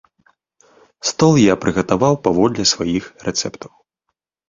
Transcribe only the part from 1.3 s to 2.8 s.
я прыгатаваў паводле